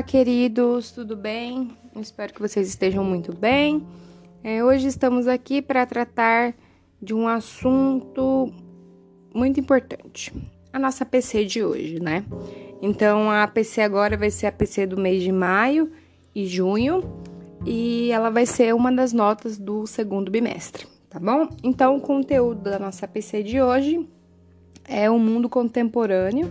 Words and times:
Olá, 0.00 0.06
queridos, 0.06 0.92
tudo 0.92 1.14
bem? 1.14 1.76
Espero 2.00 2.32
que 2.32 2.40
vocês 2.40 2.66
estejam 2.66 3.04
muito 3.04 3.36
bem. 3.36 3.86
É, 4.42 4.64
hoje 4.64 4.86
estamos 4.86 5.28
aqui 5.28 5.60
para 5.60 5.84
tratar 5.84 6.54
de 7.02 7.12
um 7.12 7.28
assunto 7.28 8.50
muito 9.34 9.60
importante, 9.60 10.32
a 10.72 10.78
nossa 10.78 11.04
PC 11.04 11.44
de 11.44 11.62
hoje, 11.62 12.00
né? 12.00 12.24
Então, 12.80 13.30
a 13.30 13.46
PC 13.46 13.82
agora 13.82 14.16
vai 14.16 14.30
ser 14.30 14.46
a 14.46 14.52
PC 14.52 14.86
do 14.86 14.98
mês 14.98 15.22
de 15.22 15.30
maio 15.30 15.92
e 16.34 16.46
junho 16.46 17.02
e 17.66 18.10
ela 18.10 18.30
vai 18.30 18.46
ser 18.46 18.74
uma 18.74 18.90
das 18.90 19.12
notas 19.12 19.58
do 19.58 19.86
segundo 19.86 20.30
bimestre, 20.30 20.86
tá 21.10 21.20
bom? 21.20 21.46
Então, 21.62 21.98
o 21.98 22.00
conteúdo 22.00 22.62
da 22.62 22.78
nossa 22.78 23.06
PC 23.06 23.42
de 23.42 23.60
hoje 23.60 24.08
é 24.88 25.10
o 25.10 25.18
mundo 25.18 25.46
contemporâneo 25.46 26.50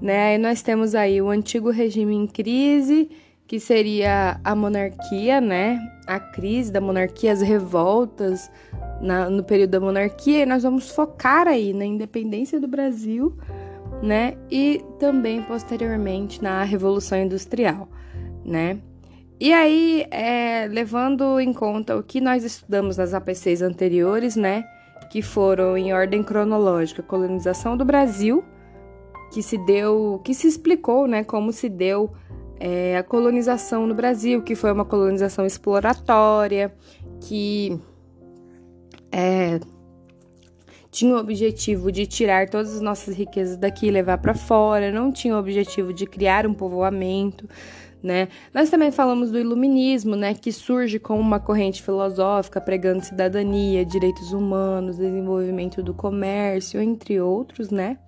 né? 0.00 0.32
Aí 0.32 0.38
nós 0.38 0.62
temos 0.62 0.94
aí 0.94 1.20
o 1.20 1.30
antigo 1.30 1.70
regime 1.70 2.14
em 2.14 2.26
crise, 2.26 3.10
que 3.46 3.58
seria 3.58 4.40
a 4.44 4.54
monarquia, 4.54 5.40
né? 5.40 5.78
A 6.06 6.20
crise 6.20 6.70
da 6.70 6.80
monarquia, 6.80 7.32
as 7.32 7.40
revoltas 7.40 8.50
na, 9.00 9.28
no 9.28 9.42
período 9.42 9.70
da 9.70 9.80
monarquia, 9.80 10.42
e 10.42 10.46
nós 10.46 10.62
vamos 10.62 10.90
focar 10.90 11.48
aí 11.48 11.72
na 11.72 11.84
independência 11.84 12.60
do 12.60 12.68
Brasil, 12.68 13.36
né? 14.02 14.36
E 14.50 14.84
também 14.98 15.42
posteriormente 15.42 16.42
na 16.42 16.62
Revolução 16.62 17.18
Industrial, 17.18 17.88
né? 18.44 18.78
E 19.40 19.54
aí, 19.54 20.06
é, 20.10 20.68
levando 20.68 21.40
em 21.40 21.52
conta 21.52 21.96
o 21.96 22.02
que 22.02 22.20
nós 22.20 22.44
estudamos 22.44 22.98
nas 22.98 23.14
APCs 23.14 23.62
anteriores, 23.62 24.36
né? 24.36 24.64
Que 25.10 25.22
foram 25.22 25.78
em 25.78 25.94
ordem 25.94 26.22
cronológica: 26.22 27.02
colonização 27.02 27.74
do 27.74 27.84
Brasil, 27.84 28.44
que 29.30 29.42
se 29.42 29.56
deu, 29.58 30.20
que 30.24 30.34
se 30.34 30.48
explicou, 30.48 31.06
né, 31.06 31.22
como 31.24 31.52
se 31.52 31.68
deu 31.68 32.10
é, 32.58 32.96
a 32.96 33.02
colonização 33.02 33.86
no 33.86 33.94
Brasil, 33.94 34.42
que 34.42 34.54
foi 34.54 34.72
uma 34.72 34.84
colonização 34.84 35.46
exploratória, 35.46 36.72
que 37.20 37.80
é, 39.10 39.60
tinha 40.90 41.14
o 41.14 41.18
objetivo 41.18 41.90
de 41.92 42.06
tirar 42.06 42.50
todas 42.50 42.74
as 42.74 42.80
nossas 42.80 43.14
riquezas 43.16 43.56
daqui 43.56 43.86
e 43.86 43.90
levar 43.90 44.18
para 44.18 44.34
fora, 44.34 44.92
não 44.92 45.12
tinha 45.12 45.34
o 45.34 45.38
objetivo 45.38 45.92
de 45.92 46.04
criar 46.06 46.46
um 46.46 46.52
povoamento, 46.52 47.48
né? 48.02 48.28
Nós 48.52 48.70
também 48.70 48.90
falamos 48.90 49.30
do 49.30 49.38
iluminismo, 49.38 50.16
né, 50.16 50.34
que 50.34 50.50
surge 50.50 50.98
como 50.98 51.20
uma 51.20 51.38
corrente 51.38 51.82
filosófica 51.82 52.60
pregando 52.60 53.04
cidadania, 53.04 53.84
direitos 53.84 54.32
humanos, 54.32 54.96
desenvolvimento 54.96 55.82
do 55.82 55.94
comércio, 55.94 56.80
entre 56.80 57.20
outros, 57.20 57.70
né? 57.70 57.98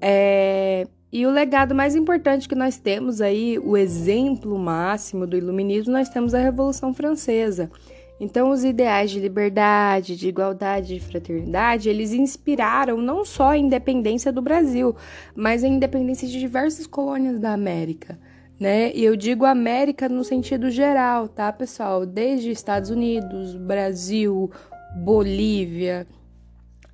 É, 0.00 0.86
e 1.12 1.24
o 1.26 1.30
legado 1.30 1.74
mais 1.74 1.94
importante 1.94 2.48
que 2.48 2.54
nós 2.54 2.78
temos 2.78 3.20
aí, 3.20 3.58
o 3.58 3.76
exemplo 3.76 4.58
máximo 4.58 5.26
do 5.26 5.36
iluminismo, 5.36 5.92
nós 5.92 6.08
temos 6.08 6.34
a 6.34 6.38
Revolução 6.38 6.92
Francesa. 6.92 7.70
Então, 8.18 8.50
os 8.50 8.64
ideais 8.64 9.10
de 9.10 9.20
liberdade, 9.20 10.16
de 10.16 10.28
igualdade, 10.28 10.94
de 10.94 11.00
fraternidade, 11.00 11.88
eles 11.88 12.12
inspiraram 12.12 12.96
não 12.98 13.24
só 13.24 13.50
a 13.50 13.58
independência 13.58 14.32
do 14.32 14.40
Brasil, 14.40 14.96
mas 15.34 15.62
a 15.62 15.68
independência 15.68 16.26
de 16.26 16.38
diversas 16.38 16.86
colônias 16.86 17.38
da 17.38 17.52
América, 17.52 18.18
né? 18.58 18.90
E 18.94 19.04
eu 19.04 19.16
digo 19.16 19.44
América 19.44 20.08
no 20.08 20.24
sentido 20.24 20.70
geral, 20.70 21.28
tá, 21.28 21.52
pessoal? 21.52 22.06
Desde 22.06 22.50
Estados 22.50 22.88
Unidos, 22.88 23.54
Brasil, 23.54 24.50
Bolívia, 24.96 26.06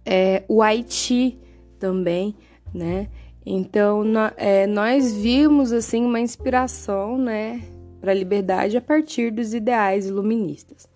é, 0.05 0.43
o 0.49 0.61
Haiti 0.61 1.39
também 1.79 2.35
né? 2.73 3.09
Então, 3.45 4.05
é, 4.37 4.67
nós 4.67 5.13
vimos 5.15 5.73
assim 5.73 6.05
uma 6.05 6.21
inspiração, 6.21 7.19
né, 7.19 7.61
para 8.01 8.13
a 8.13 8.15
liberdade 8.15 8.77
a 8.77 8.81
partir 8.81 9.31
dos 9.31 9.53
ideais 9.53 10.07
iluministas. 10.07 10.89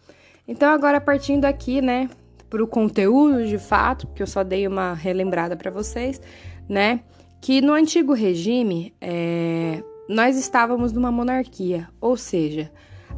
Então, 0.46 0.70
agora 0.70 1.00
partindo 1.00 1.44
aqui, 1.44 1.82
né, 1.82 2.08
para 2.48 2.62
o 2.62 2.66
conteúdo 2.66 3.44
de 3.46 3.58
fato, 3.58 4.06
porque 4.06 4.22
eu 4.22 4.26
só 4.26 4.44
dei 4.44 4.66
uma 4.66 4.94
relembrada 4.94 5.56
para 5.56 5.70
vocês, 5.70 6.20
né, 6.68 7.00
que 7.40 7.60
no 7.60 7.72
antigo 7.72 8.12
regime 8.12 8.94
é, 9.00 9.82
nós 10.08 10.36
estávamos 10.36 10.92
numa 10.92 11.10
monarquia, 11.10 11.88
ou 12.00 12.16
seja, 12.16 12.70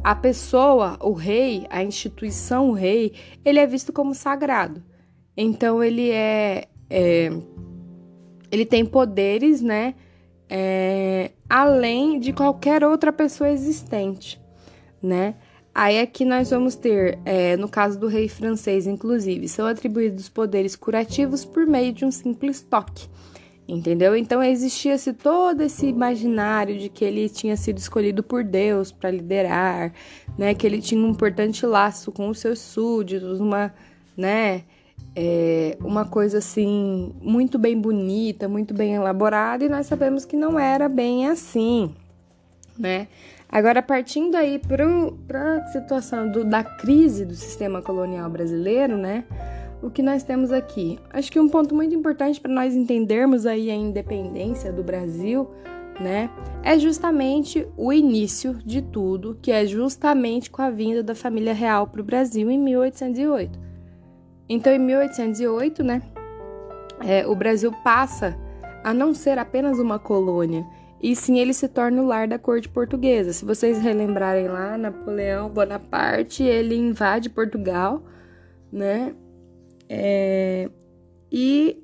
a 0.03 0.15
pessoa, 0.15 0.97
o 1.01 1.13
rei, 1.13 1.67
a 1.69 1.83
instituição, 1.83 2.69
o 2.69 2.73
rei, 2.73 3.13
ele 3.45 3.59
é 3.59 3.67
visto 3.67 3.93
como 3.93 4.15
sagrado. 4.15 4.83
Então, 5.35 5.83
ele 5.83 6.09
é, 6.09 6.65
é 6.89 7.29
ele 8.51 8.65
tem 8.65 8.85
poderes, 8.85 9.61
né? 9.61 9.95
É, 10.49 11.31
além 11.49 12.19
de 12.19 12.33
qualquer 12.33 12.83
outra 12.83 13.13
pessoa 13.13 13.49
existente, 13.49 14.41
né? 15.01 15.35
Aí 15.73 15.99
aqui 15.99 16.25
nós 16.25 16.49
vamos 16.49 16.75
ter, 16.75 17.19
é, 17.23 17.55
no 17.55 17.69
caso 17.69 17.99
do 17.99 18.07
rei 18.07 18.27
francês, 18.27 18.87
inclusive, 18.87 19.47
são 19.47 19.65
atribuídos 19.65 20.27
poderes 20.27 20.75
curativos 20.75 21.45
por 21.45 21.65
meio 21.65 21.93
de 21.93 22.03
um 22.03 22.11
simples 22.11 22.61
toque, 22.61 23.07
entendeu? 23.67 24.15
Então 24.15 24.43
existia-se 24.43 25.13
todo 25.13 25.61
esse 25.61 25.85
imaginário 25.85 26.77
de 26.77 26.89
que 26.89 27.05
ele 27.05 27.29
tinha 27.29 27.55
sido 27.55 27.77
escolhido 27.77 28.23
por 28.23 28.43
Deus 28.43 28.91
para 28.91 29.11
liderar, 29.11 29.93
né? 30.37 30.53
Que 30.55 30.65
ele 30.65 30.81
tinha 30.81 30.99
um 30.99 31.09
importante 31.09 31.65
laço 31.65 32.11
com 32.11 32.27
os 32.29 32.39
seus 32.39 32.59
súditos, 32.59 33.39
uma, 33.39 33.73
né? 34.17 34.63
É, 35.21 35.75
uma 35.81 36.05
coisa 36.05 36.37
assim 36.37 37.13
muito 37.21 37.59
bem 37.59 37.77
bonita, 37.77 38.47
muito 38.47 38.73
bem 38.73 38.95
elaborada, 38.95 39.65
e 39.65 39.67
nós 39.67 39.85
sabemos 39.85 40.23
que 40.23 40.37
não 40.37 40.57
era 40.57 40.87
bem 40.87 41.27
assim, 41.27 41.93
né? 42.77 43.09
Agora, 43.49 43.81
partindo 43.81 44.35
aí 44.35 44.57
para 44.57 45.57
a 45.57 45.65
situação 45.73 46.31
do, 46.31 46.45
da 46.45 46.63
crise 46.63 47.25
do 47.25 47.35
sistema 47.35 47.81
colonial 47.81 48.29
brasileiro, 48.29 48.95
né? 48.95 49.25
O 49.83 49.89
que 49.89 50.01
nós 50.01 50.23
temos 50.23 50.53
aqui? 50.53 50.97
Acho 51.09 51.29
que 51.29 51.39
um 51.39 51.49
ponto 51.49 51.75
muito 51.75 51.93
importante 51.93 52.39
para 52.39 52.53
nós 52.53 52.73
entendermos 52.73 53.45
aí 53.45 53.69
a 53.69 53.75
independência 53.75 54.71
do 54.71 54.83
Brasil, 54.83 55.49
né? 55.99 56.29
É 56.63 56.79
justamente 56.79 57.67
o 57.75 57.91
início 57.91 58.53
de 58.65 58.81
tudo, 58.81 59.37
que 59.41 59.51
é 59.51 59.65
justamente 59.65 60.49
com 60.49 60.61
a 60.61 60.69
vinda 60.69 61.03
da 61.03 61.13
família 61.13 61.53
real 61.53 61.87
para 61.87 61.99
o 61.99 62.05
Brasil 62.05 62.49
em 62.49 62.57
1808. 62.57 63.67
Então, 64.49 64.73
em 64.73 64.79
1808, 64.79 65.83
né, 65.83 66.01
é, 67.05 67.25
o 67.27 67.35
Brasil 67.35 67.71
passa 67.83 68.35
a 68.83 68.93
não 68.93 69.13
ser 69.13 69.37
apenas 69.37 69.77
uma 69.77 69.99
colônia, 69.99 70.65
e 71.01 71.15
sim 71.15 71.37
ele 71.37 71.53
se 71.53 71.67
torna 71.67 72.01
o 72.01 72.05
lar 72.05 72.27
da 72.27 72.39
corte 72.39 72.67
portuguesa. 72.67 73.31
Se 73.31 73.45
vocês 73.45 73.79
relembrarem 73.79 74.47
lá, 74.47 74.77
Napoleão 74.77 75.49
Bonaparte, 75.49 76.43
ele 76.43 76.75
invade 76.75 77.29
Portugal, 77.29 78.03
né, 78.71 79.13
é, 79.87 80.69
e 81.31 81.83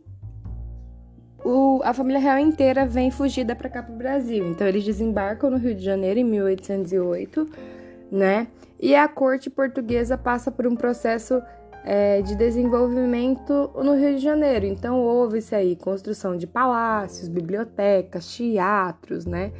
o, 1.43 1.81
a 1.83 1.93
família 1.93 2.19
real 2.19 2.39
inteira 2.39 2.87
vem 2.87 3.11
fugida 3.11 3.55
para 3.55 3.69
cá 3.69 3.83
para 3.83 3.93
o 3.93 3.97
Brasil. 3.97 4.49
Então, 4.49 4.65
eles 4.65 4.83
desembarcam 4.83 5.51
no 5.51 5.57
Rio 5.57 5.75
de 5.75 5.83
Janeiro 5.83 6.19
em 6.19 6.23
1808, 6.23 7.47
né, 8.11 8.47
e 8.79 8.95
a 8.95 9.07
corte 9.07 9.51
portuguesa 9.51 10.17
passa 10.17 10.51
por 10.51 10.65
um 10.65 10.75
processo 10.75 11.41
é, 11.88 12.19
de 12.23 12.35
desenvolvimento 12.35 13.69
no 13.75 13.94
Rio 13.96 14.16
de 14.16 14.22
Janeiro. 14.22 14.66
Então 14.66 15.00
houve-se 15.00 15.53
aí 15.53 15.75
construção 15.75 16.35
de 16.35 16.47
palácios, 16.47 17.29
bibliotecas, 17.29 18.35
teatros, 18.35 19.28
né? 19.28 19.51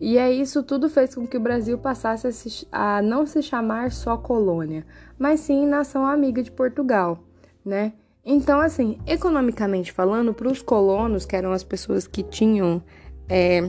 E 0.00 0.18
é 0.18 0.30
isso 0.30 0.62
tudo 0.64 0.88
fez 0.88 1.14
com 1.14 1.26
que 1.26 1.36
o 1.36 1.40
Brasil 1.40 1.78
passasse 1.78 2.26
a, 2.26 2.32
se, 2.32 2.66
a 2.70 3.00
não 3.00 3.24
se 3.26 3.40
chamar 3.42 3.92
só 3.92 4.16
colônia, 4.16 4.84
mas 5.16 5.40
sim 5.40 5.66
nação 5.66 6.04
amiga 6.04 6.42
de 6.42 6.50
Portugal, 6.50 7.20
né? 7.64 7.92
Então, 8.24 8.60
assim, 8.60 8.98
economicamente 9.06 9.92
falando, 9.92 10.34
para 10.34 10.48
os 10.48 10.60
colonos, 10.60 11.24
que 11.24 11.34
eram 11.34 11.52
as 11.52 11.64
pessoas 11.64 12.06
que 12.06 12.22
tinham 12.22 12.82
é, 13.28 13.60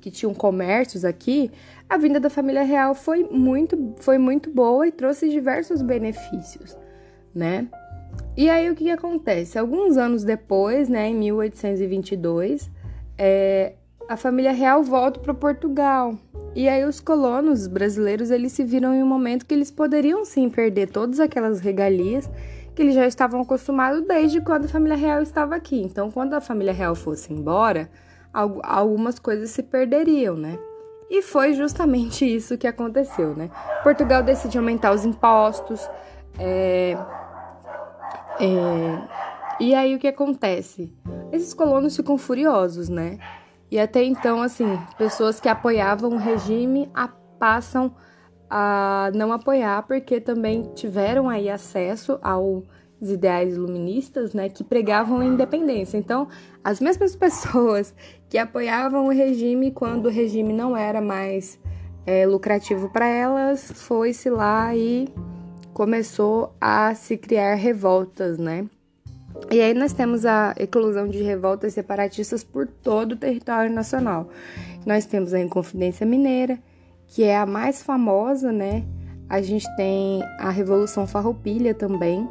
que 0.00 0.10
tinham 0.10 0.32
comércios 0.32 1.04
aqui, 1.04 1.50
a 1.88 1.98
vinda 1.98 2.20
da 2.20 2.30
família 2.30 2.62
real 2.62 2.94
foi 2.94 3.24
muito, 3.24 3.94
foi 3.98 4.18
muito 4.18 4.50
boa 4.50 4.86
e 4.86 4.92
trouxe 4.92 5.28
diversos 5.28 5.82
benefícios 5.82 6.76
né? 7.38 7.68
E 8.36 8.50
aí 8.50 8.70
o 8.70 8.74
que, 8.74 8.84
que 8.84 8.90
acontece? 8.90 9.58
Alguns 9.58 9.96
anos 9.96 10.24
depois, 10.24 10.88
né, 10.88 11.08
em 11.08 11.14
1822, 11.14 12.70
é, 13.16 13.74
a 14.08 14.16
família 14.16 14.52
real 14.52 14.82
volta 14.82 15.20
para 15.20 15.34
Portugal. 15.34 16.14
E 16.54 16.68
aí 16.68 16.84
os 16.84 17.00
colonos 17.00 17.66
brasileiros 17.66 18.30
eles 18.30 18.52
se 18.52 18.64
viram 18.64 18.94
em 18.94 19.02
um 19.02 19.06
momento 19.06 19.44
que 19.44 19.54
eles 19.54 19.70
poderiam 19.70 20.24
sim 20.24 20.48
perder 20.48 20.90
todas 20.90 21.20
aquelas 21.20 21.60
regalias 21.60 22.28
que 22.74 22.82
eles 22.82 22.94
já 22.94 23.06
estavam 23.06 23.40
acostumados 23.40 24.06
desde 24.06 24.40
quando 24.40 24.66
a 24.66 24.68
família 24.68 24.96
real 24.96 25.20
estava 25.20 25.56
aqui. 25.56 25.82
Então, 25.82 26.10
quando 26.10 26.34
a 26.34 26.40
família 26.40 26.72
real 26.72 26.94
fosse 26.94 27.32
embora, 27.32 27.90
algumas 28.32 29.18
coisas 29.18 29.50
se 29.50 29.64
perderiam, 29.64 30.36
né? 30.36 30.56
E 31.10 31.20
foi 31.20 31.54
justamente 31.54 32.24
isso 32.32 32.56
que 32.56 32.68
aconteceu, 32.68 33.34
né? 33.34 33.50
Portugal 33.82 34.22
decidiu 34.22 34.60
aumentar 34.60 34.92
os 34.92 35.04
impostos, 35.04 35.88
é, 36.38 36.96
é, 38.40 39.08
e 39.60 39.74
aí 39.74 39.94
o 39.94 39.98
que 39.98 40.08
acontece? 40.08 40.92
Esses 41.32 41.52
colonos 41.52 41.96
ficam 41.96 42.16
furiosos, 42.16 42.88
né? 42.88 43.18
E 43.70 43.78
até 43.78 44.02
então, 44.02 44.40
assim, 44.40 44.78
pessoas 44.96 45.40
que 45.40 45.48
apoiavam 45.48 46.10
o 46.10 46.16
regime 46.16 46.90
a, 46.94 47.08
passam 47.08 47.94
a 48.48 49.10
não 49.14 49.32
apoiar 49.32 49.82
porque 49.82 50.20
também 50.20 50.70
tiveram 50.74 51.28
aí 51.28 51.50
acesso 51.50 52.18
aos 52.22 52.64
ideais 53.00 53.54
iluministas, 53.54 54.32
né, 54.32 54.48
que 54.48 54.64
pregavam 54.64 55.20
a 55.20 55.24
independência. 55.24 55.98
Então, 55.98 56.28
as 56.64 56.80
mesmas 56.80 57.14
pessoas 57.16 57.94
que 58.28 58.38
apoiavam 58.38 59.06
o 59.06 59.10
regime 59.10 59.70
quando 59.70 60.06
o 60.06 60.10
regime 60.10 60.52
não 60.52 60.76
era 60.76 61.00
mais 61.00 61.60
é, 62.06 62.26
lucrativo 62.26 62.88
para 62.88 63.06
elas, 63.06 63.70
foi-se 63.70 64.30
lá 64.30 64.74
e 64.74 65.08
começou 65.78 66.56
a 66.60 66.92
se 66.92 67.16
criar 67.16 67.54
revoltas, 67.54 68.36
né? 68.36 68.66
E 69.48 69.60
aí 69.60 69.72
nós 69.72 69.92
temos 69.92 70.26
a 70.26 70.52
eclosão 70.58 71.06
de 71.06 71.22
revoltas 71.22 71.72
separatistas 71.72 72.42
por 72.42 72.66
todo 72.66 73.12
o 73.12 73.16
território 73.16 73.72
nacional. 73.72 74.28
Nós 74.84 75.06
temos 75.06 75.32
a 75.32 75.38
Inconfidência 75.38 76.04
Mineira, 76.04 76.58
que 77.06 77.22
é 77.22 77.38
a 77.38 77.46
mais 77.46 77.80
famosa, 77.80 78.50
né? 78.50 78.84
A 79.28 79.40
gente 79.40 79.68
tem 79.76 80.20
a 80.40 80.50
Revolução 80.50 81.06
Farroupilha 81.06 81.72
também. 81.72 82.28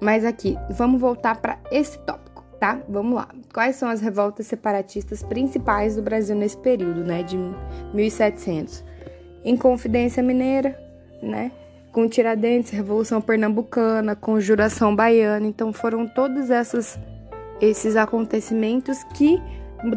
Mas 0.00 0.24
aqui, 0.24 0.56
vamos 0.70 1.00
voltar 1.00 1.40
para 1.40 1.58
esse 1.72 1.98
tópico, 1.98 2.44
tá? 2.60 2.80
Vamos 2.88 3.16
lá. 3.16 3.28
Quais 3.52 3.74
são 3.74 3.88
as 3.88 4.00
revoltas 4.00 4.46
separatistas 4.46 5.24
principais 5.24 5.96
do 5.96 6.02
Brasil 6.02 6.36
nesse 6.36 6.58
período, 6.58 7.02
né, 7.02 7.24
de 7.24 7.36
1700? 7.92 8.84
Inconfidência 9.44 10.22
Mineira, 10.22 10.78
né? 11.20 11.50
Com 11.96 12.06
Tiradentes, 12.06 12.72
Revolução 12.72 13.22
Pernambucana, 13.22 14.14
Conjuração 14.14 14.94
Baiana. 14.94 15.46
Então 15.46 15.72
foram 15.72 16.06
todos 16.06 16.50
essas, 16.50 16.98
esses 17.58 17.96
acontecimentos 17.96 19.02
que 19.14 19.40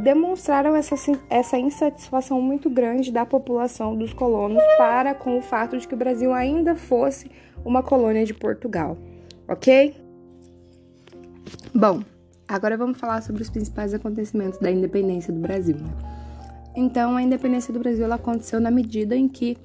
demonstraram 0.02 0.78
essa, 0.78 0.96
essa 1.30 1.58
insatisfação 1.58 2.42
muito 2.42 2.70
grande 2.70 3.12
da 3.12 3.26
população 3.26 3.98
dos 3.98 4.14
colonos 4.14 4.64
para 4.78 5.14
com 5.14 5.40
o 5.40 5.42
fato 5.42 5.78
de 5.78 5.86
que 5.86 5.94
o 5.94 5.98
Brasil 5.98 6.34
ainda 6.34 6.74
fosse 6.74 7.30
uma 7.66 7.84
colônia 7.84 8.24
de 8.24 8.34
Portugal, 8.34 8.98
ok? 9.46 9.94
Bom, 11.76 12.02
agora 12.48 12.78
vamos 12.78 12.98
falar 12.98 13.22
sobre 13.24 13.42
os 13.42 13.50
principais 13.50 13.94
acontecimentos 13.94 14.58
da 14.58 14.72
independência 14.72 15.34
do 15.34 15.40
Brasil. 15.42 15.76
Né? 15.76 15.90
Então, 16.78 17.18
a 17.18 17.22
independência 17.22 17.74
do 17.74 17.80
Brasil 17.80 18.10
aconteceu 18.14 18.62
na 18.62 18.72
medida 18.72 19.18
em 19.18 19.28
que 19.28 19.58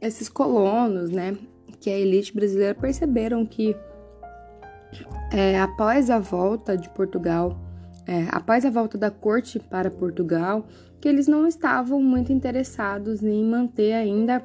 esses 0.00 0.28
colonos, 0.28 1.12
né, 1.12 1.36
que 1.80 1.90
a 1.90 1.98
elite 1.98 2.34
brasileira 2.34 2.74
perceberam 2.74 3.44
que 3.44 3.76
é, 5.32 5.58
após 5.60 6.10
a 6.10 6.18
volta 6.18 6.76
de 6.76 6.88
Portugal, 6.90 7.58
é, 8.06 8.26
após 8.30 8.64
a 8.64 8.70
volta 8.70 8.96
da 8.96 9.10
corte 9.10 9.58
para 9.58 9.90
Portugal, 9.90 10.66
que 11.00 11.08
eles 11.08 11.26
não 11.26 11.46
estavam 11.46 12.02
muito 12.02 12.32
interessados 12.32 13.22
em 13.22 13.44
manter 13.44 13.92
ainda 13.92 14.42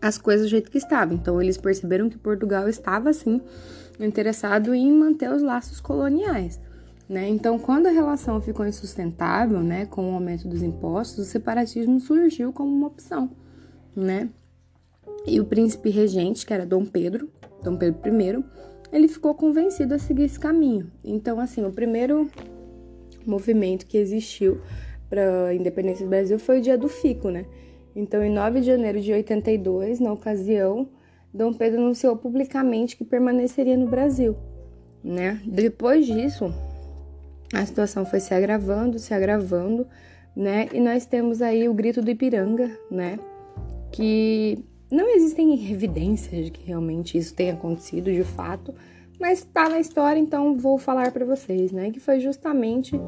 as 0.00 0.18
coisas 0.18 0.46
do 0.46 0.50
jeito 0.50 0.70
que 0.70 0.78
estavam. 0.78 1.14
Então, 1.14 1.40
eles 1.40 1.56
perceberam 1.56 2.08
que 2.08 2.18
Portugal 2.18 2.68
estava, 2.68 3.12
sim, 3.12 3.40
interessado 3.98 4.74
em 4.74 4.92
manter 4.92 5.30
os 5.30 5.42
laços 5.42 5.80
coloniais. 5.80 6.60
Né? 7.08 7.28
Então, 7.28 7.58
quando 7.58 7.86
a 7.86 7.90
relação 7.90 8.40
ficou 8.40 8.66
insustentável, 8.66 9.60
né, 9.60 9.86
com 9.86 10.10
o 10.10 10.14
aumento 10.14 10.48
dos 10.48 10.62
impostos, 10.62 11.26
o 11.26 11.30
separatismo 11.30 12.00
surgiu 12.00 12.52
como 12.52 12.70
uma 12.74 12.88
opção, 12.88 13.30
né? 13.94 14.28
E 15.26 15.40
o 15.40 15.44
príncipe 15.44 15.90
regente, 15.90 16.46
que 16.46 16.54
era 16.54 16.64
Dom 16.64 16.84
Pedro, 16.84 17.28
Dom 17.62 17.76
Pedro 17.76 18.00
I, 18.08 18.44
ele 18.92 19.08
ficou 19.08 19.34
convencido 19.34 19.94
a 19.94 19.98
seguir 19.98 20.24
esse 20.24 20.38
caminho. 20.38 20.90
Então, 21.04 21.40
assim, 21.40 21.64
o 21.64 21.72
primeiro 21.72 22.30
movimento 23.26 23.86
que 23.86 23.98
existiu 23.98 24.60
para 25.10 25.46
a 25.46 25.54
independência 25.54 26.04
do 26.04 26.08
Brasil 26.10 26.38
foi 26.38 26.58
o 26.58 26.62
Dia 26.62 26.78
do 26.78 26.88
Fico, 26.88 27.28
né? 27.28 27.44
Então, 27.94 28.22
em 28.22 28.30
9 28.30 28.60
de 28.60 28.66
janeiro 28.66 29.00
de 29.00 29.12
82, 29.12 30.00
na 30.00 30.12
ocasião, 30.12 30.88
Dom 31.32 31.52
Pedro 31.52 31.80
anunciou 31.80 32.16
publicamente 32.16 32.96
que 32.96 33.04
permaneceria 33.04 33.76
no 33.76 33.88
Brasil, 33.88 34.36
né? 35.02 35.40
Depois 35.44 36.06
disso, 36.06 36.52
a 37.52 37.64
situação 37.64 38.04
foi 38.04 38.20
se 38.20 38.32
agravando, 38.34 38.98
se 38.98 39.12
agravando, 39.12 39.86
né? 40.34 40.68
E 40.72 40.80
nós 40.80 41.06
temos 41.06 41.42
aí 41.42 41.68
o 41.68 41.74
grito 41.74 42.02
do 42.02 42.10
Ipiranga, 42.10 42.70
né? 42.90 43.18
Que 43.90 44.64
não 44.90 45.08
existem 45.14 45.70
evidências 45.70 46.46
de 46.46 46.50
que 46.50 46.66
realmente 46.66 47.18
isso 47.18 47.34
tenha 47.34 47.54
acontecido 47.54 48.12
de 48.12 48.24
fato, 48.24 48.74
mas 49.18 49.44
tá 49.44 49.68
na 49.68 49.80
história, 49.80 50.20
então 50.20 50.54
vou 50.54 50.78
falar 50.78 51.10
para 51.12 51.24
vocês, 51.24 51.72
né? 51.72 51.90
Que 51.90 51.98
foi 51.98 52.20
justamente 52.20 53.00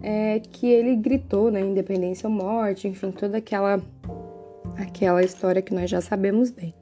é, 0.00 0.40
que 0.40 0.66
ele 0.66 0.96
gritou, 0.96 1.50
né? 1.50 1.60
Independência 1.60 2.28
ou 2.28 2.34
morte, 2.34 2.88
enfim, 2.88 3.10
toda 3.10 3.38
aquela 3.38 3.82
aquela 4.76 5.22
história 5.22 5.60
que 5.60 5.74
nós 5.74 5.90
já 5.90 6.00
sabemos 6.00 6.50
bem, 6.50 6.72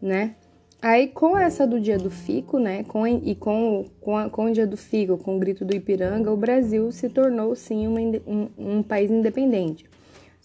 né? 0.00 0.34
Aí, 0.80 1.08
com 1.08 1.36
essa 1.36 1.66
do 1.66 1.80
dia 1.80 1.98
do 1.98 2.10
fico, 2.10 2.58
né, 2.58 2.84
com, 2.84 3.06
e 3.06 3.34
com, 3.34 3.86
com, 4.00 4.16
a, 4.16 4.28
com 4.28 4.44
o 4.44 4.52
dia 4.52 4.66
do 4.66 4.76
fico, 4.76 5.16
com 5.16 5.36
o 5.36 5.38
grito 5.38 5.64
do 5.64 5.74
Ipiranga, 5.74 6.30
o 6.30 6.36
Brasil 6.36 6.92
se 6.92 7.08
tornou, 7.08 7.56
sim, 7.56 7.86
uma, 7.86 7.98
um, 8.26 8.48
um 8.56 8.82
país 8.82 9.10
independente. 9.10 9.86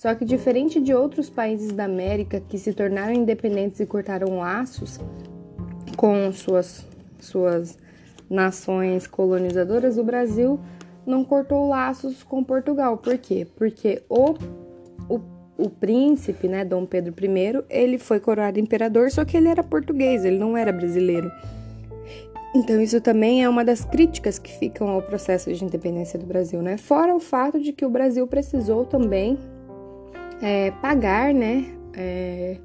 Só 0.02 0.16
que, 0.16 0.26
diferente 0.26 0.82
de 0.82 0.96
outros 0.96 1.30
países 1.30 1.72
da 1.74 1.86
América 1.86 2.42
que 2.42 2.58
se 2.58 2.74
tornaram 2.74 3.14
independentes 3.14 3.80
e 3.80 3.86
cortaram 3.86 4.40
laços 4.40 5.00
com 5.96 6.32
suas, 6.32 6.84
suas 7.20 7.78
nações 8.28 9.06
colonizadoras, 9.06 10.00
o 10.00 10.04
Brasil 10.04 10.60
não 11.06 11.24
cortou 11.24 11.70
laços 11.70 12.24
com 12.24 12.44
Portugal. 12.44 12.98
Por 12.98 13.16
quê? 13.20 13.46
Porque 13.56 14.02
o, 14.10 14.34
o 15.08 15.22
o 15.56 15.70
príncipe, 15.70 16.48
né, 16.48 16.66
Dom 16.66 16.88
Pedro 16.88 17.14
I, 17.24 17.64
ele 17.70 18.00
foi 18.00 18.20
coroado 18.20 18.60
imperador, 18.60 19.12
só 19.12 19.24
que 19.24 19.38
ele 19.38 19.48
era 19.48 19.62
português, 19.62 20.26
ele 20.26 20.40
não 20.40 20.58
era 20.58 20.72
brasileiro. 20.72 21.32
Então 22.56 22.82
isso 22.82 23.00
também 23.00 23.44
é 23.44 23.50
uma 23.50 23.64
das 23.64 23.86
críticas 23.86 24.40
que 24.40 24.52
ficam 24.58 24.88
ao 24.90 25.04
processo 25.04 25.54
de 25.54 25.64
independência 25.64 26.18
do 26.18 26.26
Brasil, 26.26 26.64
né? 26.64 26.78
Fora 26.78 27.16
o 27.16 27.20
fato 27.20 27.60
de 27.60 27.72
que 27.72 27.86
o 27.86 27.90
Brasil 27.92 28.26
precisou 28.26 28.84
também 28.86 29.38
é, 30.42 30.72
pagar, 30.72 31.34
né, 31.34 31.66
é, 31.96 32.58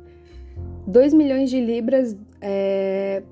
2 0.87 1.13
milhões 1.15 1.51
de 1.51 1.61
libras 1.61 2.17
é, 2.41 3.23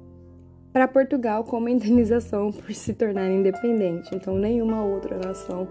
para 0.72 0.88
Portugal 0.88 1.44
como 1.44 1.68
indenização 1.68 2.50
por 2.52 2.72
se 2.74 2.92
tornar 2.94 3.30
independente. 3.30 4.14
Então 4.14 4.36
nenhuma 4.36 4.84
outra 4.84 5.16
nação 5.16 5.68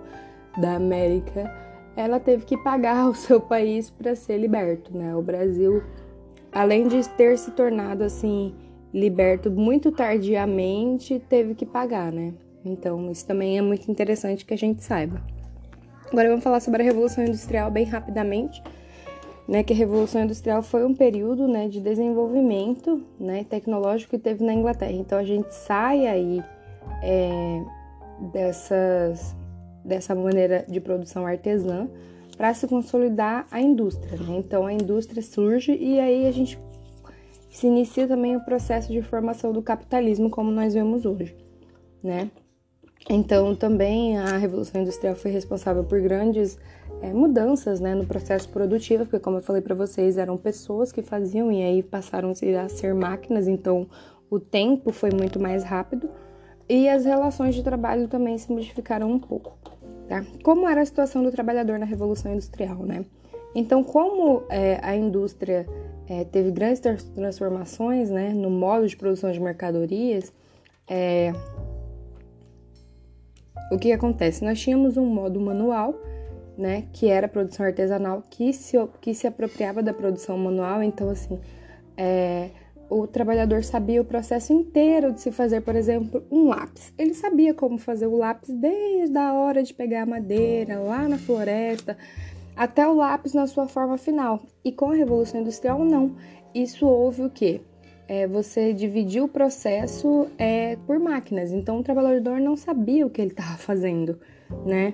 da 0.57 0.75
América 0.75 1.51
ela 1.95 2.19
teve 2.19 2.45
que 2.45 2.57
pagar 2.57 3.07
o 3.09 3.13
seu 3.13 3.39
país 3.39 3.89
para 3.89 4.15
ser 4.15 4.38
liberto, 4.38 4.98
né? 4.98 5.15
O 5.15 5.21
Brasil, 5.21 5.83
além 6.51 6.88
de 6.88 7.07
ter 7.09 7.38
se 7.38 7.51
tornado 7.51 8.03
assim 8.03 8.55
liberto 8.93 9.50
muito 9.50 9.91
tardiamente, 9.91 11.19
teve 11.27 11.55
que 11.55 11.65
pagar, 11.65 12.12
né? 12.12 12.33
Então, 12.63 13.12
isso 13.12 13.25
também 13.25 13.57
é 13.57 13.62
muito 13.62 13.91
interessante 13.91 14.45
que 14.45 14.53
a 14.53 14.57
gente 14.57 14.83
saiba. 14.83 15.21
Agora 16.13 16.29
vamos 16.29 16.43
falar 16.43 16.60
sobre 16.60 16.84
a 16.84 16.86
Revolução 16.86 17.25
Industrial 17.25 17.72
bem 17.72 17.86
rapidamente, 17.86 18.62
né? 19.48 19.63
Que 19.63 19.74
a 19.74 19.75
Revolução 19.75 20.22
Industrial 20.22 20.62
foi 20.62 20.86
um 20.86 20.93
período, 20.93 21.48
né, 21.48 21.67
de 21.67 21.82
desenvolvimento, 21.82 23.03
né, 23.20 23.43
tecnológico 23.50 24.12
que 24.12 24.20
teve 24.20 24.46
na 24.46 24.53
Inglaterra. 24.53 24.91
Então 24.91 25.17
a 25.17 25.24
gente 25.24 25.51
sai 25.55 26.05
aí 26.05 26.43
é, 27.01 27.63
dessas 28.32 29.36
dessa 29.84 30.13
maneira 30.13 30.63
de 30.70 30.79
produção 30.79 31.25
artesã 31.25 31.89
para 32.38 32.53
se 32.53 32.67
consolidar 32.67 33.48
a 33.50 33.60
indústria. 33.60 34.15
Né? 34.20 34.38
Então 34.38 34.67
a 34.67 34.72
indústria 34.72 35.22
surge 35.24 35.75
e 35.75 36.00
aí 36.00 36.27
a 36.27 36.32
gente 36.32 36.60
se 37.50 37.65
inicia 37.65 38.08
também 38.08 38.36
o 38.36 38.46
processo 38.46 38.91
de 38.91 39.01
formação 39.01 39.51
do 39.51 39.63
capitalismo 39.63 40.29
como 40.29 40.51
nós 40.51 40.75
vemos 40.75 41.08
hoje, 41.08 41.36
né? 42.03 42.29
Então 43.10 43.53
também 43.55 44.17
a 44.17 44.38
revolução 44.38 44.81
industrial 44.81 45.15
foi 45.15 45.31
responsável 45.31 45.83
por 45.83 46.00
grandes 46.01 46.57
é, 47.01 47.12
mudanças, 47.12 47.79
né, 47.79 47.93
no 47.93 48.05
processo 48.05 48.48
produtivo, 48.50 49.03
porque 49.03 49.19
como 49.19 49.38
eu 49.38 49.41
falei 49.41 49.62
para 49.62 49.75
vocês 49.75 50.17
eram 50.17 50.38
pessoas 50.38 50.91
que 50.91 51.01
faziam 51.01 51.51
e 51.51 51.62
aí 51.62 51.83
passaram 51.83 52.31
a 52.31 52.69
ser 52.69 52.93
máquinas, 52.93 53.48
então 53.48 53.88
o 54.29 54.39
tempo 54.39 54.91
foi 54.91 55.12
muito 55.12 55.39
mais 55.39 55.63
rápido 55.63 56.10
e 56.69 56.88
as 56.88 57.03
relações 57.03 57.55
de 57.55 57.63
trabalho 57.63 58.07
também 58.07 58.38
se 58.38 58.51
modificaram 58.51 59.12
um 59.12 59.19
pouco. 59.19 59.57
Tá? 60.07 60.25
Como 60.43 60.67
era 60.67 60.81
a 60.81 60.86
situação 60.86 61.24
do 61.24 61.31
trabalhador 61.31 61.77
na 61.77 61.86
Revolução 61.86 62.31
Industrial, 62.31 62.77
né? 62.77 63.05
Então, 63.55 63.83
como 63.83 64.43
é, 64.50 64.79
a 64.81 64.95
indústria 64.95 65.67
é, 66.07 66.24
teve 66.24 66.51
grandes 66.51 66.81
transformações 67.13 68.10
né, 68.10 68.33
no 68.33 68.50
modo 68.50 68.88
de 68.88 68.98
produção 68.98 69.31
de 69.31 69.39
mercadorias, 69.39 70.33
é, 70.88 71.31
o 73.72 73.77
que 73.77 73.91
acontece? 73.91 74.43
Nós 74.43 74.60
tínhamos 74.60 74.98
um 74.98 75.05
modo 75.05 75.39
manual, 75.39 75.96
né, 76.58 76.86
que 76.93 77.08
era 77.08 77.25
a 77.25 77.29
produção 77.29 77.65
artesanal, 77.65 78.24
que 78.29 78.53
se, 78.53 78.77
que 79.01 79.13
se 79.13 79.25
apropriava 79.25 79.82
da 79.82 79.93
produção 79.93 80.38
manual, 80.38 80.84
então, 80.84 81.10
assim, 81.10 81.39
é, 81.98 82.51
o 82.89 83.08
trabalhador 83.08 83.63
sabia 83.63 84.01
o 84.01 84.05
processo 84.05 84.53
inteiro 84.53 85.12
de 85.12 85.22
se 85.22 85.32
fazer, 85.32 85.62
por 85.62 85.75
exemplo, 85.75 86.24
um 86.29 86.48
lápis. 86.48 86.93
Ele 86.98 87.13
sabia 87.13 87.53
como 87.53 87.77
fazer 87.77 88.05
o 88.05 88.17
lápis 88.17 88.50
desde 88.50 89.17
a 89.17 89.34
hora 89.34 89.63
de 89.63 89.74
pegar 89.74 90.03
a 90.03 90.05
madeira 90.05 90.79
lá 90.79 91.08
na 91.08 91.17
floresta 91.17 91.98
até 92.55 92.88
o 92.88 92.93
lápis 92.93 93.34
na 93.34 93.48
sua 93.48 93.67
forma 93.67 93.98
final. 93.98 94.41
E 94.63 94.72
com 94.72 94.91
a 94.91 94.96
Revolução 94.96 95.41
Industrial, 95.41 95.84
não. 95.84 96.15
Isso 96.53 96.86
houve 96.86 97.24
o 97.24 97.29
quê? 97.29 97.62
É, 98.07 98.27
você 98.27 98.74
dividiu 98.74 99.25
o 99.25 99.27
processo 99.27 100.27
é, 100.38 100.77
por 100.86 101.00
máquinas. 101.00 101.51
Então 101.51 101.79
o 101.79 101.83
trabalhador 101.83 102.39
não 102.39 102.55
sabia 102.55 103.05
o 103.05 103.10
que 103.10 103.22
ele 103.22 103.31
estava 103.31 103.57
fazendo, 103.57 104.19
né? 104.65 104.93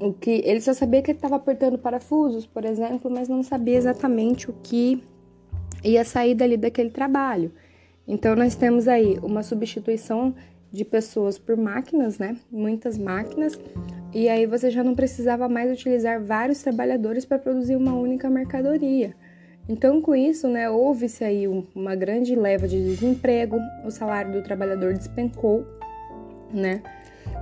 O 0.00 0.12
que 0.12 0.42
ele 0.44 0.60
só 0.60 0.72
sabia 0.72 1.02
que 1.02 1.10
ele 1.10 1.18
estava 1.18 1.36
apertando 1.36 1.78
parafusos, 1.78 2.46
por 2.46 2.64
exemplo, 2.64 3.10
mas 3.10 3.28
não 3.28 3.42
sabia 3.42 3.76
exatamente 3.76 4.48
o 4.48 4.54
que 4.62 5.02
ia 5.84 6.04
sair 6.04 6.34
dali 6.34 6.56
daquele 6.56 6.90
trabalho. 6.90 7.52
Então 8.06 8.34
nós 8.34 8.54
temos 8.54 8.88
aí 8.88 9.18
uma 9.22 9.42
substituição 9.42 10.34
de 10.70 10.84
pessoas 10.84 11.38
por 11.38 11.56
máquinas, 11.56 12.18
né? 12.18 12.36
Muitas 12.50 12.96
máquinas. 12.98 13.58
E 14.12 14.28
aí 14.28 14.46
você 14.46 14.70
já 14.70 14.82
não 14.82 14.94
precisava 14.94 15.48
mais 15.48 15.70
utilizar 15.70 16.22
vários 16.22 16.62
trabalhadores 16.62 17.24
para 17.24 17.38
produzir 17.38 17.76
uma 17.76 17.94
única 17.94 18.30
mercadoria. 18.30 19.14
Então, 19.68 20.00
com 20.00 20.14
isso, 20.14 20.48
né, 20.48 20.70
houve-se 20.70 21.22
aí 21.22 21.46
uma 21.74 21.94
grande 21.94 22.34
leva 22.34 22.66
de 22.66 22.82
desemprego, 22.82 23.58
o 23.84 23.90
salário 23.90 24.32
do 24.32 24.42
trabalhador 24.42 24.94
despencou, 24.94 25.66
né? 26.52 26.82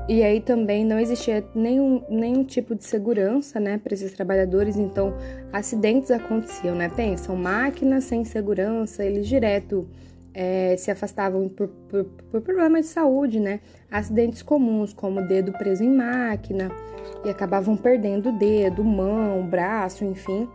E 0.08 0.22
aí 0.22 0.40
também 0.40 0.84
não 0.84 0.98
existia 0.98 1.44
nenhum, 1.54 2.02
nenhum 2.08 2.44
tipo 2.44 2.74
de 2.74 2.84
segurança, 2.84 3.60
né, 3.60 3.78
para 3.78 3.94
esses 3.94 4.12
trabalhadores, 4.12 4.76
então 4.76 5.14
acidentes 5.52 6.10
aconteciam, 6.10 6.74
né? 6.74 6.88
Pensam, 6.88 7.36
máquinas 7.36 8.04
sem 8.04 8.24
segurança, 8.24 9.04
eles 9.04 9.26
direto 9.28 9.88
é, 10.34 10.76
se 10.76 10.90
afastavam 10.90 11.48
por, 11.48 11.68
por, 11.88 12.04
por 12.04 12.40
problemas 12.40 12.82
de 12.82 12.92
saúde, 12.92 13.40
né? 13.40 13.60
Acidentes 13.90 14.42
comuns, 14.42 14.92
como 14.92 15.22
dedo 15.22 15.52
preso 15.52 15.82
em 15.82 15.90
máquina, 15.90 16.70
e 17.24 17.30
acabavam 17.30 17.76
perdendo 17.76 18.28
o 18.28 18.38
dedo, 18.38 18.84
mão, 18.84 19.46
braço, 19.46 20.04
enfim. 20.04 20.48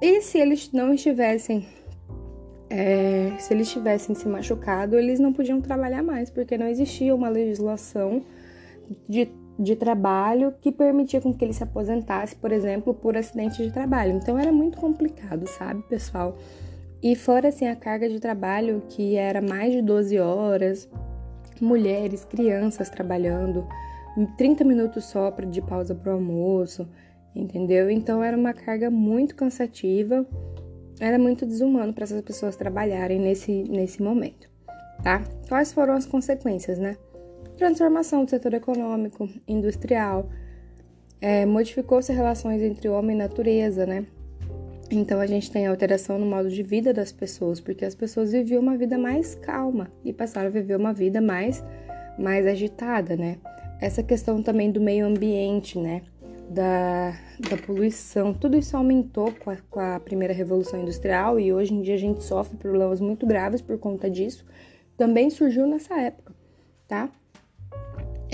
E 0.00 0.20
se 0.20 0.38
eles 0.38 0.70
não 0.72 0.92
estivessem. 0.92 1.66
É, 2.68 3.32
se 3.38 3.52
eles 3.54 3.70
tivessem 3.70 4.14
se 4.14 4.26
machucado, 4.26 4.96
eles 4.96 5.20
não 5.20 5.32
podiam 5.32 5.60
trabalhar 5.60 6.02
mais, 6.02 6.30
porque 6.30 6.58
não 6.58 6.66
existia 6.66 7.14
uma 7.14 7.28
legislação 7.28 8.22
de, 9.08 9.28
de 9.58 9.76
trabalho 9.76 10.52
que 10.60 10.72
permitia 10.72 11.20
com 11.20 11.32
que 11.32 11.44
ele 11.44 11.52
se 11.52 11.62
aposentasse, 11.62 12.34
por 12.34 12.50
exemplo, 12.50 12.92
por 12.92 13.16
acidente 13.16 13.62
de 13.62 13.70
trabalho. 13.70 14.12
Então 14.12 14.38
era 14.38 14.50
muito 14.50 14.78
complicado, 14.78 15.46
sabe, 15.46 15.82
pessoal? 15.82 16.36
E 17.02 17.14
fora 17.14 17.48
assim 17.48 17.66
a 17.68 17.76
carga 17.76 18.08
de 18.08 18.18
trabalho 18.18 18.82
que 18.88 19.14
era 19.14 19.40
mais 19.40 19.72
de 19.72 19.82
12 19.82 20.18
horas, 20.18 20.88
mulheres, 21.60 22.24
crianças 22.24 22.88
trabalhando, 22.88 23.66
30 24.36 24.64
minutos 24.64 25.04
só 25.04 25.30
de 25.30 25.60
pausa 25.60 25.94
para 25.94 26.12
o 26.12 26.14
almoço, 26.14 26.88
entendeu? 27.34 27.90
Então 27.90 28.22
era 28.22 28.36
uma 28.36 28.52
carga 28.52 28.90
muito 28.90 29.34
cansativa, 29.34 30.26
era 31.00 31.18
muito 31.18 31.44
desumano 31.44 31.92
para 31.92 32.04
essas 32.04 32.22
pessoas 32.22 32.56
trabalharem 32.56 33.18
nesse, 33.18 33.64
nesse 33.64 34.02
momento, 34.02 34.48
tá? 35.02 35.22
Quais 35.48 35.72
foram 35.72 35.94
as 35.94 36.06
consequências, 36.06 36.78
né? 36.78 36.96
Transformação 37.56 38.24
do 38.24 38.30
setor 38.30 38.54
econômico, 38.54 39.28
industrial, 39.46 40.28
é, 41.20 41.46
modificou-se 41.46 42.12
relações 42.12 42.62
entre 42.62 42.88
homem 42.88 43.16
e 43.16 43.18
natureza, 43.18 43.86
né? 43.86 44.06
Então 44.90 45.20
a 45.20 45.26
gente 45.26 45.50
tem 45.50 45.66
alteração 45.66 46.18
no 46.18 46.26
modo 46.26 46.48
de 46.48 46.62
vida 46.62 46.92
das 46.92 47.10
pessoas, 47.10 47.60
porque 47.60 47.84
as 47.84 47.94
pessoas 47.94 48.32
viviam 48.32 48.60
uma 48.60 48.76
vida 48.76 48.98
mais 48.98 49.34
calma 49.34 49.90
e 50.04 50.12
passaram 50.12 50.48
a 50.48 50.50
viver 50.50 50.76
uma 50.76 50.92
vida 50.92 51.20
mais 51.20 51.64
mais 52.18 52.46
agitada, 52.46 53.16
né? 53.16 53.38
Essa 53.80 54.02
questão 54.02 54.42
também 54.42 54.70
do 54.70 54.80
meio 54.80 55.06
ambiente, 55.06 55.78
né? 55.78 56.02
Da, 56.50 57.12
da 57.50 57.56
poluição, 57.56 58.32
tudo 58.32 58.56
isso 58.56 58.76
aumentou 58.76 59.32
com 59.32 59.50
a, 59.50 59.56
com 59.70 59.80
a 59.80 59.98
primeira 59.98 60.32
revolução 60.32 60.80
industrial 60.80 61.40
e 61.40 61.52
hoje 61.52 61.74
em 61.74 61.82
dia 61.82 61.94
a 61.94 61.98
gente 61.98 62.22
sofre 62.22 62.56
problemas 62.56 63.00
muito 63.00 63.26
graves 63.26 63.60
por 63.60 63.78
conta 63.78 64.08
disso. 64.08 64.44
Também 64.96 65.30
surgiu 65.30 65.66
nessa 65.66 65.98
época, 66.00 66.32
tá? 66.86 67.10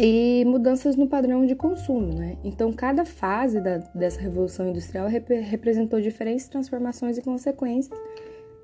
e 0.03 0.45
mudanças 0.47 0.97
no 0.97 1.07
padrão 1.07 1.45
de 1.45 1.55
consumo, 1.55 2.15
né? 2.15 2.39
Então, 2.43 2.73
cada 2.73 3.05
fase 3.05 3.61
da, 3.61 3.77
dessa 3.95 4.19
revolução 4.19 4.71
industrial 4.71 5.07
rep 5.09 5.29
representou 5.41 6.01
diferentes 6.01 6.49
transformações 6.49 7.19
e 7.19 7.23
consequências 7.23 7.99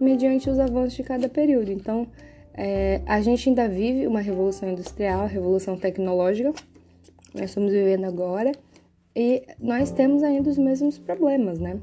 mediante 0.00 0.48
os 0.48 0.58
avanços 0.58 0.94
de 0.94 1.02
cada 1.02 1.28
período. 1.28 1.70
Então, 1.70 2.06
é, 2.54 3.02
a 3.04 3.20
gente 3.20 3.50
ainda 3.50 3.68
vive 3.68 4.06
uma 4.06 4.20
revolução 4.20 4.70
industrial, 4.70 5.26
revolução 5.26 5.76
tecnológica, 5.76 6.54
nós 7.34 7.44
estamos 7.50 7.70
vivendo 7.70 8.04
agora, 8.04 8.52
e 9.16 9.42
nós 9.58 9.90
temos 9.90 10.22
ainda 10.22 10.50
os 10.50 10.58
mesmos 10.58 10.98
problemas, 10.98 11.58
né? 11.58 11.80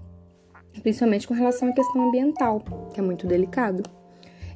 Principalmente 0.83 1.27
com 1.27 1.33
relação 1.33 1.69
à 1.69 1.71
questão 1.71 2.07
ambiental, 2.07 2.61
que 2.93 2.99
é 2.99 3.03
muito 3.03 3.25
delicado. 3.25 3.81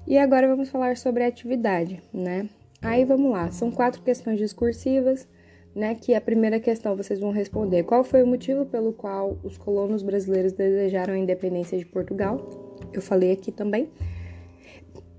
E 0.05 0.15
agora 0.15 0.47
vamos 0.47 0.69
falar 0.69 0.95
sobre 0.95 1.23
atividade, 1.23 2.03
né? 2.13 2.47
Aí 2.79 3.03
vamos 3.03 3.31
lá, 3.31 3.49
são 3.49 3.71
quatro 3.71 4.03
questões 4.03 4.37
discursivas, 4.37 5.27
né? 5.73 5.95
Que 5.95 6.13
a 6.13 6.21
primeira 6.21 6.59
questão 6.59 6.95
vocês 6.95 7.19
vão 7.19 7.31
responder: 7.31 7.81
qual 7.81 8.03
foi 8.03 8.21
o 8.21 8.27
motivo 8.27 8.63
pelo 8.63 8.93
qual 8.93 9.35
os 9.43 9.57
colonos 9.57 10.03
brasileiros 10.03 10.53
desejaram 10.53 11.15
a 11.15 11.17
independência 11.17 11.79
de 11.79 11.85
Portugal? 11.85 12.39
Eu 12.93 13.01
falei 13.01 13.31
aqui 13.31 13.51
também. 13.51 13.89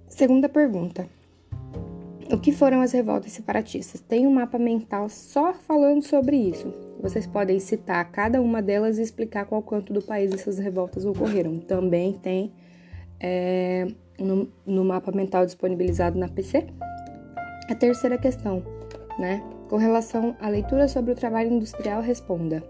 Segunda 0.06 0.48
pergunta: 0.48 1.08
o 2.30 2.38
que 2.38 2.52
foram 2.52 2.80
as 2.80 2.92
revoltas 2.92 3.32
separatistas? 3.32 4.00
Tem 4.00 4.28
um 4.28 4.32
mapa 4.32 4.58
mental 4.58 5.08
só 5.08 5.52
falando 5.52 6.02
sobre 6.02 6.36
isso. 6.36 6.87
Vocês 7.00 7.26
podem 7.26 7.60
citar 7.60 8.04
cada 8.10 8.40
uma 8.40 8.60
delas 8.60 8.98
e 8.98 9.02
explicar 9.02 9.46
qual 9.46 9.62
canto 9.62 9.92
do 9.92 10.02
país 10.02 10.32
essas 10.32 10.58
revoltas 10.58 11.04
ocorreram. 11.04 11.58
Também 11.60 12.14
tem 12.14 12.52
é, 13.20 13.86
no, 14.18 14.48
no 14.66 14.84
mapa 14.84 15.12
mental 15.12 15.46
disponibilizado 15.46 16.18
na 16.18 16.28
PC. 16.28 16.66
A 17.70 17.74
terceira 17.74 18.18
questão, 18.18 18.62
né? 19.18 19.42
Com 19.68 19.76
relação 19.76 20.34
à 20.40 20.48
leitura 20.48 20.88
sobre 20.88 21.12
o 21.12 21.14
trabalho 21.14 21.52
industrial, 21.52 22.00
responda: 22.00 22.62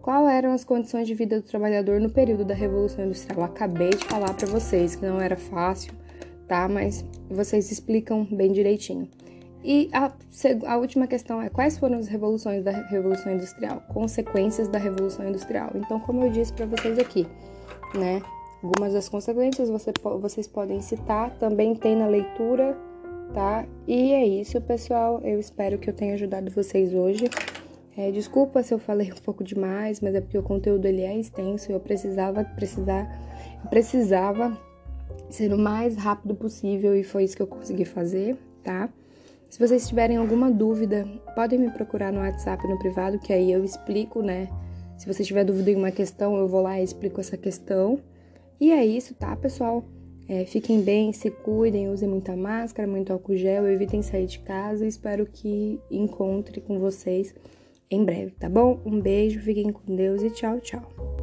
Quais 0.00 0.32
eram 0.32 0.52
as 0.52 0.64
condições 0.64 1.06
de 1.06 1.14
vida 1.14 1.40
do 1.40 1.46
trabalhador 1.46 2.00
no 2.00 2.10
período 2.10 2.44
da 2.44 2.54
Revolução 2.54 3.04
Industrial? 3.04 3.38
Eu 3.38 3.44
acabei 3.44 3.90
de 3.90 4.04
falar 4.04 4.32
para 4.34 4.46
vocês 4.46 4.94
que 4.94 5.04
não 5.04 5.20
era 5.20 5.36
fácil, 5.36 5.92
tá? 6.46 6.68
Mas 6.68 7.04
vocês 7.28 7.70
explicam 7.72 8.24
bem 8.24 8.52
direitinho. 8.52 9.08
E 9.64 9.88
a, 9.92 10.12
a 10.66 10.76
última 10.76 11.06
questão 11.06 11.40
é: 11.40 11.48
quais 11.48 11.78
foram 11.78 11.98
as 11.98 12.06
revoluções 12.06 12.62
da 12.62 12.70
Revolução 12.70 13.32
Industrial? 13.32 13.82
Consequências 13.88 14.68
da 14.68 14.78
Revolução 14.78 15.26
Industrial. 15.26 15.70
Então, 15.74 15.98
como 15.98 16.24
eu 16.24 16.30
disse 16.30 16.52
para 16.52 16.66
vocês 16.66 16.98
aqui, 16.98 17.26
né? 17.94 18.22
Algumas 18.62 18.92
das 18.92 19.08
consequências 19.08 19.68
você, 19.68 19.92
vocês 20.20 20.46
podem 20.46 20.80
citar, 20.80 21.30
também 21.38 21.74
tem 21.74 21.96
na 21.96 22.06
leitura 22.06 22.76
tá? 23.34 23.66
E 23.86 24.12
é 24.12 24.26
isso, 24.26 24.58
pessoal. 24.60 25.20
Eu 25.22 25.38
espero 25.38 25.78
que 25.78 25.90
eu 25.90 25.94
tenha 25.94 26.14
ajudado 26.14 26.50
vocês 26.50 26.94
hoje. 26.94 27.28
É, 27.96 28.10
desculpa 28.10 28.62
se 28.62 28.72
eu 28.72 28.78
falei 28.78 29.12
um 29.12 29.22
pouco 29.22 29.44
demais, 29.44 30.00
mas 30.00 30.14
é 30.14 30.20
porque 30.20 30.38
o 30.38 30.42
conteúdo 30.42 30.86
ele 30.86 31.02
é 31.02 31.16
extenso 31.18 31.70
e 31.70 31.74
eu 31.74 31.80
precisava 31.80 32.44
precisar 32.44 33.06
eu 33.62 33.70
precisava 33.70 34.58
ser 35.30 35.52
o 35.52 35.58
mais 35.58 35.96
rápido 35.96 36.34
possível 36.34 36.94
e 36.94 37.04
foi 37.04 37.24
isso 37.24 37.36
que 37.36 37.42
eu 37.42 37.46
consegui 37.46 37.84
fazer, 37.84 38.36
tá? 38.62 38.88
Se 39.48 39.58
vocês 39.58 39.86
tiverem 39.86 40.16
alguma 40.16 40.50
dúvida, 40.50 41.06
podem 41.34 41.58
me 41.58 41.70
procurar 41.70 42.12
no 42.12 42.20
WhatsApp 42.20 42.66
no 42.66 42.78
privado, 42.78 43.18
que 43.18 43.32
aí 43.32 43.52
eu 43.52 43.64
explico, 43.64 44.20
né? 44.20 44.48
Se 44.96 45.06
você 45.06 45.22
tiver 45.22 45.44
dúvida 45.44 45.70
em 45.70 45.76
uma 45.76 45.90
questão, 45.90 46.36
eu 46.36 46.48
vou 46.48 46.62
lá 46.62 46.80
e 46.80 46.84
explico 46.84 47.20
essa 47.20 47.36
questão. 47.36 47.98
E 48.60 48.72
é 48.72 48.84
isso, 48.84 49.14
tá, 49.14 49.34
pessoal? 49.36 49.84
É, 50.28 50.44
fiquem 50.44 50.80
bem, 50.80 51.12
se 51.12 51.30
cuidem, 51.30 51.90
usem 51.90 52.08
muita 52.08 52.34
máscara, 52.34 52.88
muito 52.88 53.12
álcool 53.12 53.36
gel, 53.36 53.68
evitem 53.68 54.02
sair 54.02 54.26
de 54.26 54.38
casa. 54.38 54.86
Espero 54.86 55.26
que 55.26 55.78
encontre 55.90 56.60
com 56.60 56.78
vocês 56.78 57.34
em 57.90 58.04
breve, 58.04 58.32
tá 58.32 58.48
bom? 58.48 58.80
Um 58.84 59.00
beijo, 59.00 59.40
fiquem 59.40 59.70
com 59.70 59.94
Deus 59.94 60.22
e 60.22 60.30
tchau, 60.30 60.58
tchau. 60.60 61.13